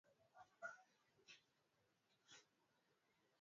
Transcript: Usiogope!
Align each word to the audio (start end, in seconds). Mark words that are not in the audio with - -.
Usiogope! 0.01 0.69